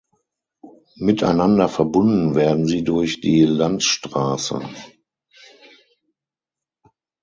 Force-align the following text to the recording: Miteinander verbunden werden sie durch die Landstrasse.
Miteinander 0.97 1.69
verbunden 1.69 2.33
werden 2.33 2.65
sie 2.65 2.83
durch 2.83 3.21
die 3.21 3.43
Landstrasse. 3.45 4.67